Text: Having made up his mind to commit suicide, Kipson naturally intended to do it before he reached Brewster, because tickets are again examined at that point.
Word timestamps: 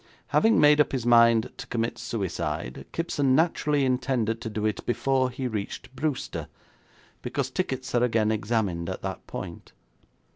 Having 0.29 0.59
made 0.59 0.81
up 0.81 0.93
his 0.93 1.05
mind 1.05 1.51
to 1.57 1.67
commit 1.67 1.99
suicide, 1.99 2.87
Kipson 2.91 3.35
naturally 3.35 3.85
intended 3.85 4.41
to 4.41 4.49
do 4.49 4.65
it 4.65 4.83
before 4.87 5.29
he 5.29 5.47
reached 5.47 5.95
Brewster, 5.95 6.47
because 7.21 7.51
tickets 7.51 7.93
are 7.93 8.03
again 8.03 8.31
examined 8.31 8.89
at 8.89 9.03
that 9.03 9.27
point. 9.27 9.73